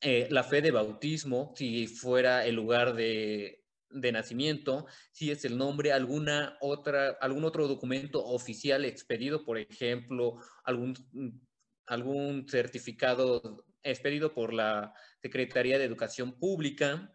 eh, 0.00 0.26
la 0.30 0.42
fe 0.42 0.62
de 0.62 0.72
bautismo, 0.72 1.52
si 1.54 1.86
fuera 1.86 2.44
el 2.44 2.56
lugar 2.56 2.94
de, 2.94 3.62
nacimiento, 3.90 4.86
si 5.12 5.30
es 5.30 5.44
el 5.44 5.56
nombre, 5.56 5.92
alguna 5.92 6.56
otra, 6.60 7.10
algún 7.20 7.44
otro 7.44 7.68
documento 7.68 8.24
oficial 8.24 8.84
expedido, 8.84 9.44
por 9.44 9.58
ejemplo, 9.58 10.38
algún, 10.64 12.48
certificado 12.48 13.64
expedido 13.84 14.34
por 14.34 14.52
la 14.52 14.92
Secretaría 15.20 15.78
de 15.78 15.84
Educación 15.84 16.32
Pública 16.32 17.12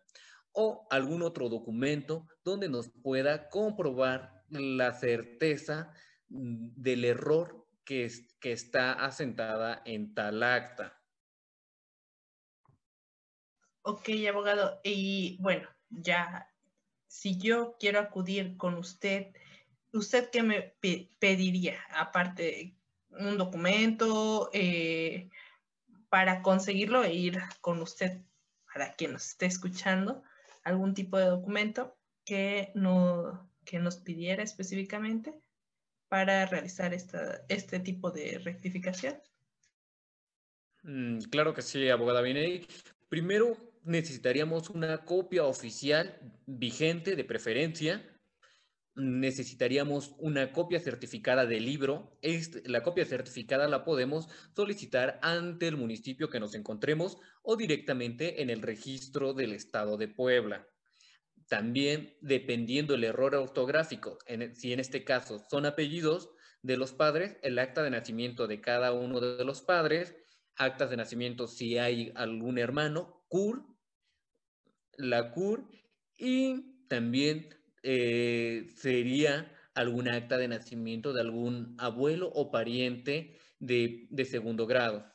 o 0.54 0.88
algún 0.90 1.24
otro 1.24 1.50
documento 1.50 2.26
donde 2.46 2.70
nos 2.70 2.90
pueda 2.90 3.50
comprobar 3.50 4.44
la 4.50 4.94
certeza 4.94 5.92
del 6.30 7.06
error 7.06 7.68
que, 7.84 8.12
que 8.40 8.52
está 8.52 8.94
asentada 8.94 9.82
en 9.86 10.14
tal 10.14 10.44
acta. 10.44 11.02
Ok, 13.82 14.10
abogado. 14.30 14.82
Y 14.84 15.38
bueno, 15.40 15.70
ya, 15.90 16.54
si 17.08 17.38
yo 17.38 17.78
quiero 17.80 18.00
acudir 18.00 18.58
con 18.58 18.76
usted, 18.76 19.34
¿usted 19.94 20.30
qué 20.30 20.44
me 20.44 20.76
pediría? 21.20 21.80
Aparte, 21.92 22.76
un 23.10 23.38
documento 23.38 24.50
eh, 24.52 25.30
para 26.10 26.42
conseguirlo 26.42 27.04
e 27.04 27.14
ir 27.14 27.40
con 27.62 27.82
usted, 27.82 28.22
para 28.74 28.94
quien 28.96 29.14
nos 29.14 29.28
esté 29.28 29.46
escuchando, 29.46 30.24
algún 30.64 30.94
tipo 30.94 31.18
de 31.18 31.26
documento 31.26 31.98
que, 32.26 32.72
no, 32.76 33.50
que 33.64 33.80
nos 33.80 33.98
pidiera 33.98 34.44
específicamente 34.44 35.42
para 36.10 36.46
realizar 36.46 36.94
esta, 36.94 37.44
este 37.50 37.80
tipo 37.80 38.12
de 38.12 38.40
rectificación? 38.40 39.16
Mm, 40.84 41.20
claro 41.30 41.54
que 41.54 41.62
sí, 41.62 41.90
abogada 41.90 42.22
Biney. 42.22 42.66
Primero 43.10 43.58
necesitaríamos 43.84 44.70
una 44.70 45.06
copia 45.06 45.46
oficial 45.46 46.20
vigente 46.46 47.16
de 47.16 47.24
preferencia. 47.24 48.06
Necesitaríamos 48.96 50.16
una 50.18 50.52
copia 50.52 50.80
certificada 50.80 51.46
del 51.46 51.66
libro. 51.66 52.18
la 52.66 52.84
copia 52.84 53.06
certificada 53.06 53.68
la 53.68 53.84
podemos 53.84 54.28
solicitar 54.56 55.20
ante 55.22 55.68
el 55.68 55.78
municipio 55.78 56.30
que 56.30 56.40
nos 56.40 56.56
encontremos 56.56 57.18
o 57.44 57.56
directamente 57.56 58.42
en 58.42 58.50
el 58.50 58.62
registro 58.62 59.34
del 59.34 59.54
Estado 59.54 59.98
de 59.98 60.08
Puebla. 60.08 60.68
También, 61.48 62.18
dependiendo 62.22 62.96
el 62.96 63.04
error 63.06 63.36
ortográfico, 63.36 64.18
en, 64.26 64.56
si 64.56 64.74
en 64.74 64.80
este 64.80 65.04
caso 65.04 65.40
son 65.50 65.66
apellidos 65.66 66.30
de 66.62 66.76
los 66.76 66.92
padres, 66.92 67.38
el 67.42 67.58
acta 67.60 67.84
de 67.84 67.90
nacimiento 67.90 68.48
de 68.48 68.60
cada 68.60 68.92
uno 68.92 69.22
de 69.22 69.46
los 69.46 69.62
padres, 69.62 70.16
actas 70.58 70.90
de 70.90 70.98
nacimiento 70.98 71.48
si 71.48 71.78
hay 71.78 72.12
algún 72.16 72.58
hermano, 72.58 73.24
CUR, 73.30 73.66
la 74.98 75.32
CUR, 75.32 75.70
y 76.18 76.86
también 76.88 77.56
eh, 77.84 78.68
sería 78.76 79.54
algún 79.74 80.10
acta 80.10 80.38
de 80.38 80.48
nacimiento 80.48 81.14
de 81.14 81.22
algún 81.22 81.76
abuelo 81.78 82.30
o 82.34 82.52
pariente 82.52 83.40
de, 83.60 84.10
segundo 84.30 84.66
grado. 84.66 85.06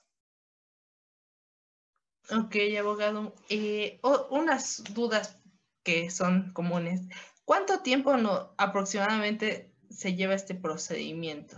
Ok, 2.31 2.57
abogado. 2.79 3.35
Eh, 3.49 4.01
unas 4.31 4.85
dudas 4.95 5.42
que 5.83 6.11
son 6.11 6.53
comunes. 6.53 7.03
¿Cuánto 7.45 7.81
tiempo 7.81 8.12
aproximadamente 8.57 9.73
se 9.91 10.15
lleva 10.15 10.35
este 10.35 10.55
procedimiento? 10.55 11.57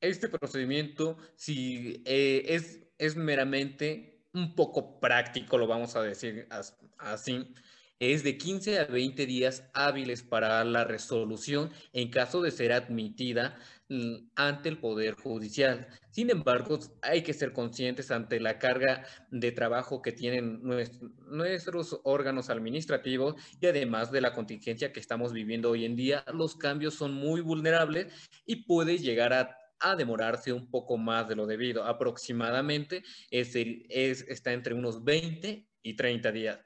Este 0.00 0.28
procedimiento, 0.28 1.16
si 1.36 2.02
eh, 2.04 2.44
es, 2.48 2.80
es 2.98 3.16
meramente 3.16 4.24
un 4.32 4.54
poco 4.54 4.98
práctico, 4.98 5.58
lo 5.58 5.66
vamos 5.66 5.94
a 5.94 6.02
decir 6.02 6.48
así, 6.98 7.54
es 8.00 8.24
de 8.24 8.36
15 8.36 8.80
a 8.80 8.84
20 8.86 9.26
días 9.26 9.64
hábiles 9.74 10.24
para 10.24 10.64
la 10.64 10.82
resolución 10.84 11.70
en 11.92 12.10
caso 12.10 12.42
de 12.42 12.50
ser 12.50 12.72
admitida 12.72 13.56
ante 14.36 14.68
el 14.68 14.78
Poder 14.78 15.14
Judicial. 15.14 15.88
Sin 16.10 16.30
embargo, 16.30 16.78
hay 17.02 17.22
que 17.22 17.32
ser 17.32 17.52
conscientes 17.52 18.10
ante 18.10 18.40
la 18.40 18.58
carga 18.58 19.04
de 19.30 19.52
trabajo 19.52 20.02
que 20.02 20.12
tienen 20.12 20.60
nuestros 20.62 22.00
órganos 22.04 22.50
administrativos 22.50 23.34
y 23.60 23.66
además 23.66 24.10
de 24.12 24.20
la 24.20 24.32
contingencia 24.32 24.92
que 24.92 25.00
estamos 25.00 25.32
viviendo 25.32 25.70
hoy 25.70 25.84
en 25.84 25.96
día, 25.96 26.24
los 26.32 26.56
cambios 26.56 26.94
son 26.94 27.14
muy 27.14 27.40
vulnerables 27.40 28.30
y 28.44 28.64
puede 28.64 28.98
llegar 28.98 29.32
a 29.32 29.96
demorarse 29.96 30.52
un 30.52 30.70
poco 30.70 30.96
más 30.96 31.28
de 31.28 31.36
lo 31.36 31.46
debido. 31.46 31.84
Aproximadamente 31.84 33.02
es, 33.30 33.54
es, 33.56 34.22
está 34.28 34.52
entre 34.52 34.74
unos 34.74 35.02
20 35.02 35.66
y 35.82 35.96
30 35.96 36.32
días 36.32 36.60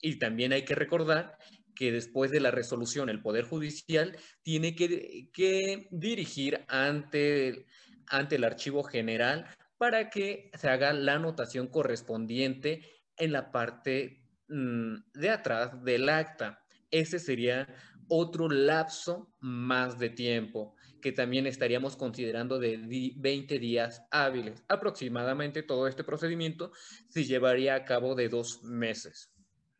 y 0.00 0.18
también 0.18 0.52
hay 0.52 0.64
que 0.64 0.74
recordar 0.74 1.38
que 1.74 1.92
después 1.92 2.30
de 2.30 2.40
la 2.40 2.50
resolución 2.50 3.08
el 3.08 3.22
Poder 3.22 3.44
Judicial 3.44 4.16
tiene 4.42 4.74
que, 4.74 5.88
dirigir 5.90 6.64
ante, 6.68 7.66
ante 8.06 8.36
el 8.36 8.44
Archivo 8.44 8.82
General 8.82 9.46
para 9.78 10.10
que 10.10 10.50
se 10.54 10.68
haga 10.68 10.92
la 10.92 11.14
anotación 11.14 11.66
correspondiente 11.68 12.82
en 13.16 13.32
la 13.32 13.50
parte 13.50 14.24
mm, 14.48 14.94
de 15.14 15.30
atrás 15.30 15.82
del 15.84 16.08
acta. 16.08 16.64
Ese 16.90 17.18
sería 17.18 17.68
otro 18.08 18.48
lapso 18.48 19.34
más 19.40 19.98
de 19.98 20.10
tiempo 20.10 20.76
que 21.04 21.12
también 21.12 21.46
estaríamos 21.46 21.96
considerando 21.96 22.58
de 22.58 22.78
20 23.18 23.58
días 23.58 24.06
hábiles. 24.10 24.64
Aproximadamente 24.68 25.62
todo 25.62 25.86
este 25.86 26.02
procedimiento 26.02 26.72
se 27.10 27.24
llevaría 27.24 27.74
a 27.74 27.84
cabo 27.84 28.14
de 28.14 28.30
dos 28.30 28.62
meses. 28.62 29.30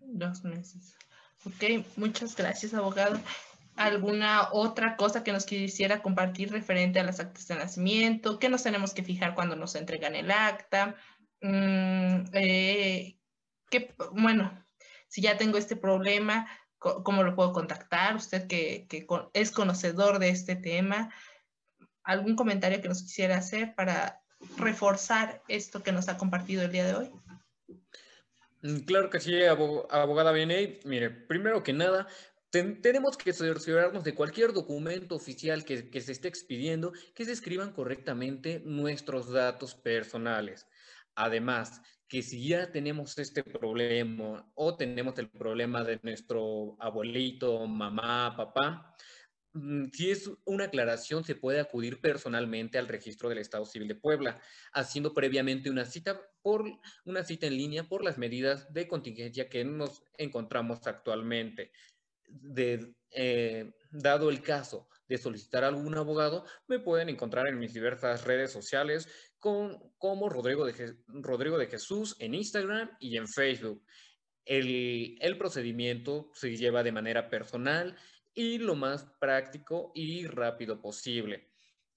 Dos 0.01 0.45
meses. 0.45 0.95
Ok, 1.47 1.87
muchas 1.97 2.35
gracias, 2.37 2.73
abogado. 2.73 3.21
¿Alguna 3.77 4.49
otra 4.53 4.97
cosa 4.97 5.23
que 5.23 5.33
nos 5.33 5.45
quisiera 5.45 6.01
compartir 6.01 6.51
referente 6.51 7.01
a 7.01 7.05
las 7.05 7.21
actas 7.21 7.47
de 7.49 7.57
nacimiento? 7.57 8.39
¿Qué 8.39 8.49
nos 8.49 8.63
tenemos 8.63 8.95
que 8.95 9.03
fijar 9.03 9.35
cuando 9.35 9.55
nos 9.55 9.75
entregan 9.75 10.15
el 10.15 10.31
acta? 10.31 10.97
Mm, 11.43 12.25
eh, 12.33 13.19
bueno, 14.13 14.65
si 15.09 15.21
ya 15.21 15.37
tengo 15.37 15.59
este 15.59 15.77
problema, 15.77 16.49
¿cómo 16.79 17.23
lo 17.23 17.35
puedo 17.35 17.53
contactar? 17.53 18.17
Usted 18.17 18.47
que, 18.47 18.87
que 18.89 19.07
es 19.35 19.51
conocedor 19.51 20.19
de 20.21 20.31
este 20.31 20.57
tema, 20.57 21.13
algún 22.05 22.37
comentario 22.37 22.81
que 22.81 22.89
nos 22.89 23.03
quisiera 23.03 23.37
hacer 23.37 23.75
para 23.75 24.23
reforzar 24.57 25.43
esto 25.49 25.83
que 25.83 25.93
nos 25.93 26.09
ha 26.09 26.17
compartido 26.17 26.63
el 26.63 26.73
día 26.73 26.87
de 26.87 26.95
hoy. 26.95 27.11
Mm, 28.65 28.79
claro 28.87 29.11
que 29.11 29.21
sí, 29.21 29.45
abogada 29.45 30.33
Bieney. 30.33 30.81
Mire, 30.85 31.11
primero 31.11 31.63
que 31.63 31.75
nada, 31.75 32.09
tenemos 32.51 33.19
que 33.19 33.35
cerciorarnos 33.35 34.05
de 34.05 34.15
cualquier 34.15 34.55
documento 34.55 35.15
oficial 35.15 35.65
que, 35.67 35.91
que, 35.91 36.01
se 36.01 36.13
esté 36.13 36.29
expidiendo, 36.29 36.93
que 37.15 37.27
se 37.27 37.33
escriban 37.33 37.73
correctamente 37.73 38.63
nuestros 38.65 39.31
datos 39.31 39.75
personales. 39.75 40.67
Además, 41.15 41.83
que 42.09 42.23
si 42.23 42.49
ya 42.49 42.73
tenemos 42.73 43.19
este 43.19 43.45
problema 43.45 44.51
o 44.55 44.77
tenemos 44.77 45.19
el 45.19 45.29
problema 45.29 45.85
de 45.85 46.01
nuestro 46.03 46.77
abuelito, 46.81 47.67
mamá, 47.67 48.35
papá, 48.35 48.97
si 49.93 50.11
es 50.11 50.31
una 50.45 50.65
aclaración, 50.65 51.25
se 51.25 51.37
puede 51.37 51.61
acudir 51.61 52.01
personalmente 52.01 52.79
al 52.79 52.89
registro 52.89 53.29
del 53.29 53.39
Estado 53.39 53.65
Civil 53.65 53.89
de 53.89 53.95
Puebla, 53.95 54.41
haciendo 54.73 55.15
previamente 55.15 55.71
una 55.71 55.85
cita 55.85 56.21
por 56.43 56.65
una 57.05 57.25
cita 57.25 57.47
en 57.47 57.57
línea 57.57 57.85
por 57.85 58.03
las 58.03 58.19
medidas 58.19 58.73
de 58.73 58.89
contingencia 58.89 59.49
que 59.49 59.65
nos 59.65 60.03
encontramos 60.19 60.87
actualmente 60.87 61.71
eh, 63.11 63.73
dado 63.91 64.29
el 64.29 64.43
caso 64.43 64.89
de 65.07 65.19
solicitar 65.19 65.63
algún 65.63 65.97
abogado, 65.97 66.45
me 66.67 66.81
pueden 66.81 67.09
encontrar 67.09 67.47
en 67.47 67.59
mis 67.59 67.75
diversas 67.75 68.25
redes 68.25 68.51
sociales 68.51 69.09
con, 69.39 69.79
como 69.99 70.29
Rodrigo 70.29 70.65
de, 70.65 70.97
Rodrigo 71.07 71.59
de 71.59 71.67
Jesús 71.67 72.17
en 72.19 72.35
Instagram 72.35 72.91
y 72.99 73.17
en 73.17 73.29
Facebook. 73.29 73.85
El 74.47 75.39
procedimiento 75.39 76.31
se 76.35 76.57
lleva 76.57 76.83
de 76.83 76.93
manera 76.93 77.31
personal 77.31 77.97
y 78.35 78.59
lo 78.59 78.75
más 78.75 79.05
práctico 79.21 79.93
y 79.95 80.27
rápido 80.27 80.81
posible. 80.81 81.51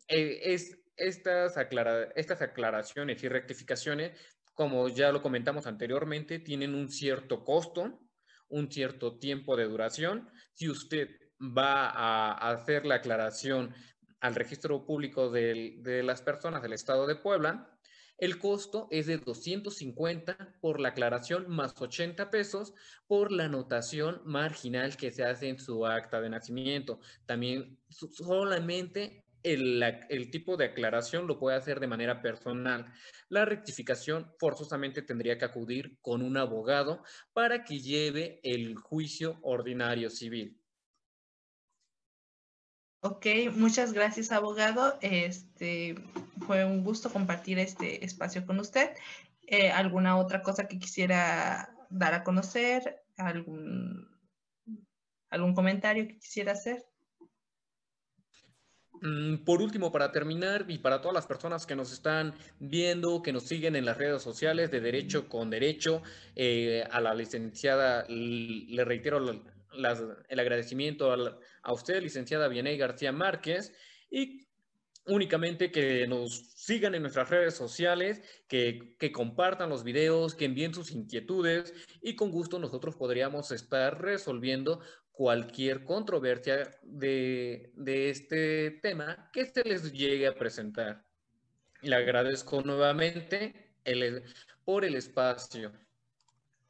Eh, 0.08 0.40
es, 0.54 0.78
estas, 0.96 1.58
aclara, 1.58 2.12
estas 2.16 2.42
aclaraciones 2.42 3.24
y 3.24 3.28
rectificaciones, 3.28 4.18
como 4.54 4.88
ya 4.90 5.12
lo 5.12 5.22
comentamos 5.22 5.68
anteriormente, 5.68 6.40
tienen 6.40 6.74
un 6.74 6.90
cierto 6.90 7.44
costo, 7.44 8.00
un 8.50 8.72
cierto 8.72 9.20
tiempo 9.20 9.56
de 9.58 9.66
duración. 9.66 10.30
Si 10.54 10.70
usted 10.70 11.10
va 11.40 11.90
a 11.90 12.52
hacer 12.52 12.86
la 12.86 12.96
aclaración 12.96 13.74
al 14.20 14.36
registro 14.36 14.86
público 14.86 15.30
de, 15.30 15.76
de 15.80 16.02
las 16.02 16.22
personas 16.22 16.62
del 16.62 16.74
estado 16.74 17.06
de 17.06 17.16
Puebla, 17.16 17.77
el 18.18 18.40
costo 18.40 18.88
es 18.90 19.06
de 19.06 19.18
250 19.18 20.56
por 20.60 20.80
la 20.80 20.90
aclaración 20.90 21.48
más 21.48 21.74
80 21.80 22.30
pesos 22.32 22.74
por 23.06 23.32
la 23.32 23.46
anotación 23.46 24.22
marginal 24.26 24.98
que 24.98 25.12
se 25.12 25.24
hace 25.24 25.50
en 25.50 25.60
su 25.60 25.86
acta 25.86 26.20
de 26.20 26.30
nacimiento. 26.30 27.00
También 27.26 27.78
solamente 27.90 29.24
el, 29.44 30.30
tipo 30.32 30.58
de 30.58 30.66
aclaración 30.66 31.28
lo 31.28 31.40
puede 31.40 31.58
hacer 31.58 31.80
de 31.80 31.88
manera 31.88 32.22
personal. 32.22 32.92
La 33.30 33.46
rectificación 33.46 34.32
forzosamente 34.40 35.02
tendría 35.02 35.38
que 35.38 35.46
acudir 35.46 35.98
con 36.02 36.22
un 36.22 36.38
abogado 36.38 37.04
para 37.34 37.64
que 37.64 37.80
lleve 37.80 38.40
el 38.44 38.76
juicio 38.76 39.40
ordinario 39.44 40.10
civil. 40.10 40.60
Ok, 43.10 43.26
muchas 43.56 43.94
gracias, 43.94 44.34
abogado. 44.34 44.98
Este 45.00 45.96
fue 46.46 46.66
un 46.66 46.84
gusto 46.84 47.10
compartir 47.10 47.58
este 47.58 48.04
espacio 48.04 48.46
con 48.46 48.60
usted. 48.60 48.90
Eh, 49.48 49.72
¿Alguna 49.72 50.18
otra 50.18 50.42
cosa 50.42 50.68
que 50.68 50.78
quisiera 50.78 51.74
dar 51.90 52.14
a 52.14 52.26
conocer? 52.26 53.06
¿Algún, 53.16 54.10
algún 55.30 55.56
comentario 55.56 56.06
que 56.06 56.20
quisiera 56.20 56.52
hacer? 56.52 56.86
Mm, 59.02 59.46
por 59.46 59.62
último, 59.62 59.90
para 59.90 60.12
terminar, 60.12 60.66
y 60.68 60.80
para 60.80 61.00
todas 61.00 61.16
las 61.16 61.28
personas 61.28 61.66
que 61.66 61.78
nos 61.78 61.94
están 61.94 62.34
viendo, 62.60 63.22
que 63.22 63.32
nos 63.32 63.44
siguen 63.44 63.78
en 63.78 63.86
las 63.86 63.98
redes 63.98 64.22
sociales 64.22 64.70
de 64.70 64.82
Derecho 64.82 65.30
con 65.30 65.50
Derecho, 65.50 66.02
eh, 66.36 66.86
a 66.92 67.00
la 67.00 67.14
licenciada, 67.14 68.06
le 68.10 68.84
reitero 68.84 69.22
el 69.78 70.40
agradecimiento 70.40 71.12
a, 71.64 71.74
usted, 71.74 72.02
licenciada 72.02 72.48
Vianey 72.48 72.78
García 72.78 73.12
Márquez, 73.12 73.74
y 74.10 74.48
únicamente 75.06 75.72
que 75.72 76.06
nos 76.08 76.52
sigan 76.56 76.96
en 76.96 77.04
nuestras 77.04 77.30
redes 77.30 77.54
sociales, 77.54 78.22
que, 78.48 78.96
que, 79.00 79.12
compartan 79.12 79.70
los 79.70 79.84
videos, 79.84 80.36
que 80.36 80.46
envíen 80.46 80.74
sus 80.74 80.92
inquietudes 80.92 81.74
y 82.02 82.16
con 82.16 82.32
gusto 82.32 82.60
nosotros 82.60 82.96
podríamos 82.96 83.52
estar 83.52 84.02
resolviendo 84.02 84.82
cualquier 85.18 85.84
controversia 85.84 86.70
de, 86.84 87.72
este 88.10 88.70
tema 88.84 89.30
que 89.34 89.48
se 89.48 89.64
les 89.64 89.92
llegue 89.92 90.28
a 90.28 90.36
presentar. 90.36 91.04
Le 91.82 91.96
agradezco 91.96 92.62
nuevamente 92.62 93.74
por 94.64 94.86
el 94.86 94.94
espacio. 94.94 95.72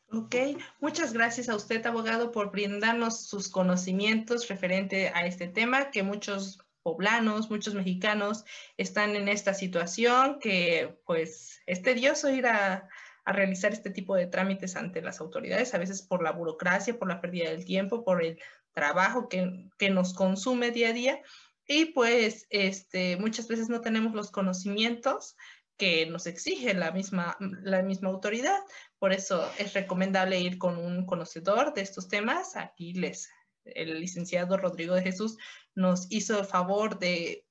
Ok, 0.10 0.36
muchas 0.80 1.12
gracias 1.12 1.50
a 1.50 1.56
usted, 1.56 1.86
abogado, 1.86 2.32
por 2.32 2.52
brindarnos 2.52 3.28
sus 3.28 3.50
conocimientos 3.50 4.48
referente 4.48 5.10
a 5.10 5.26
este 5.26 5.50
tema, 5.50 5.92
que 5.92 6.02
muchos 6.02 6.60
poblanos, 6.82 7.50
muchos 7.50 7.74
mexicanos 7.74 8.46
están 8.78 9.18
en 9.18 9.28
esta 9.28 9.54
situación, 9.54 10.40
que 10.40 10.98
pues 11.06 11.60
es 11.66 11.82
tedioso 11.82 12.30
ir 12.30 12.48
a, 12.48 12.88
a 13.26 13.34
realizar 13.34 13.74
este 13.74 13.90
tipo 13.90 14.16
de 14.16 14.28
trámites 14.28 14.78
ante 14.78 15.02
las 15.02 15.20
autoridades, 15.20 15.74
a 15.74 15.78
veces 15.78 16.02
por 16.02 16.24
la 16.24 16.32
burocracia, 16.32 16.98
por 16.98 17.10
la 17.10 17.20
pérdida 17.20 17.50
del 17.50 17.66
tiempo, 17.66 18.06
por 18.06 18.24
el 18.24 18.40
trabajo 18.72 19.28
que, 19.28 19.70
que 19.78 19.90
nos 19.90 20.14
consume 20.14 20.72
día 20.72 20.90
a 20.90 20.94
día. 20.94 21.22
Y 21.68 21.88
pues 21.88 22.48
este, 22.50 23.18
muchas 23.18 23.50
veces 23.50 23.68
no 23.68 23.82
tenemos 23.82 24.14
los 24.14 24.32
conocimientos 24.32 25.36
que 25.78 26.06
nos 26.08 26.26
exige 26.26 26.74
la 26.74 26.92
misma, 26.92 27.38
la 27.40 27.82
misma 27.84 28.10
autoridad. 28.10 28.60
Por 29.00 29.14
eso 29.14 29.50
es 29.58 29.74
recomendable 29.74 30.40
ir 30.40 30.58
con 30.58 30.78
un 30.78 31.06
conocedor 31.06 31.74
de 31.74 31.82
estos 31.82 32.08
temas. 32.08 32.56
Aquí 32.56 32.94
les, 32.94 33.30
el 33.64 34.00
licenciado 34.00 34.58
Rodrigo 34.58 34.96
de 34.96 35.04
Jesús 35.04 35.38
nos 35.76 36.08
hizo 36.10 36.40
el 36.40 36.46
favor 36.46 37.00
de 37.00 37.46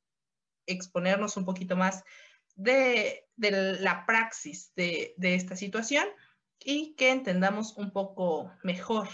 exponernos 0.67 1.37
un 1.37 1.45
poquito 1.45 1.77
más 1.77 2.03
de, 2.57 3.29
la 3.37 4.05
praxis 4.07 4.73
de, 4.75 5.15
esta 5.19 5.57
situación 5.57 6.07
y 6.59 6.95
que 6.97 7.11
entendamos 7.11 7.77
un 7.77 7.93
poco 7.93 8.53
mejor 8.63 9.09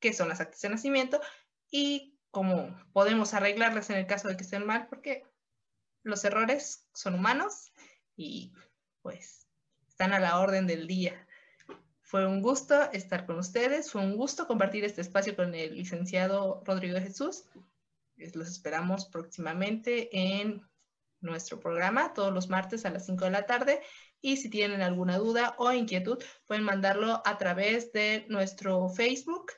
qué 0.00 0.12
son 0.12 0.28
las 0.28 0.40
actas 0.40 0.60
de 0.62 0.70
nacimiento 0.70 1.20
y 1.70 2.18
cómo 2.30 2.76
podemos 2.92 3.34
arreglarlas 3.34 3.90
en 3.90 3.98
el 3.98 4.06
caso 4.06 4.28
de 4.28 4.36
que 4.36 4.42
estén 4.42 4.66
mal, 4.66 4.88
porque 4.88 5.24
los 6.02 6.24
errores 6.24 6.88
son 6.92 7.14
humanos 7.14 7.72
y 8.18 8.52
pues 9.00 9.46
están 9.88 10.12
a 10.12 10.18
la 10.18 10.40
orden 10.40 10.66
del 10.66 10.86
día. 10.86 11.26
Fue 12.02 12.26
un 12.26 12.42
gusto 12.42 12.90
estar 12.92 13.24
con 13.24 13.38
ustedes, 13.38 13.90
fue 13.90 14.02
un 14.02 14.16
gusto 14.16 14.46
compartir 14.46 14.84
este 14.84 15.00
espacio 15.00 15.36
con 15.36 15.54
el 15.54 15.76
licenciado 15.76 16.62
Rodrigo 16.64 16.98
Jesús. 16.98 17.44
Los 18.16 18.48
esperamos 18.48 19.06
próximamente 19.06 20.08
en 20.12 20.62
nuestro 21.20 21.60
programa 21.60 22.12
todos 22.12 22.32
los 22.32 22.48
martes 22.48 22.84
a 22.84 22.90
las 22.90 23.06
5 23.06 23.24
de 23.24 23.30
la 23.30 23.46
tarde 23.46 23.80
y 24.20 24.36
si 24.36 24.50
tienen 24.50 24.82
alguna 24.82 25.18
duda 25.18 25.54
o 25.58 25.72
inquietud 25.72 26.22
pueden 26.46 26.64
mandarlo 26.64 27.22
a 27.24 27.38
través 27.38 27.92
de 27.92 28.26
nuestro 28.28 28.88
Facebook, 28.88 29.52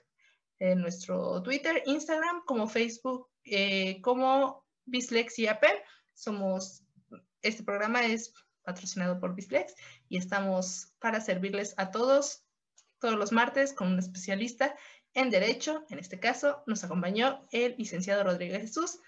nuestro 0.58 1.42
Twitter, 1.42 1.82
Instagram, 1.86 2.44
como 2.44 2.68
Facebook, 2.68 3.30
eh, 3.44 4.00
como 4.02 4.66
Bislexia 4.84 5.58
P. 5.58 5.68
Somos, 6.14 6.84
este 7.40 7.62
programa 7.62 8.04
es 8.04 8.34
patrocinado 8.62 9.20
por 9.20 9.34
Bislex 9.34 9.74
y 10.08 10.16
estamos 10.16 10.92
para 10.98 11.20
servirles 11.20 11.74
a 11.76 11.90
todos 11.90 12.44
todos 13.00 13.16
los 13.16 13.32
martes 13.32 13.72
con 13.72 13.88
un 13.88 13.98
especialista 13.98 14.76
en 15.14 15.30
Derecho. 15.30 15.84
En 15.88 15.98
este 15.98 16.20
caso 16.20 16.62
nos 16.66 16.84
acompañó 16.84 17.46
el 17.50 17.74
licenciado 17.76 18.22
Rodríguez 18.22 18.60
Jesús. 18.60 19.00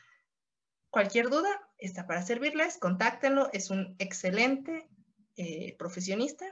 Cualquier 0.90 1.30
duda, 1.30 1.48
está 1.78 2.06
para 2.06 2.22
servirles, 2.22 2.78
contáctenlo, 2.78 3.48
es 3.52 3.70
un 3.70 3.94
excelente 3.98 4.88
eh, 5.36 5.76
profesionista 5.78 6.46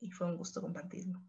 y 0.00 0.10
fue 0.10 0.26
un 0.26 0.36
gusto 0.36 0.60
compartirlo. 0.60 1.22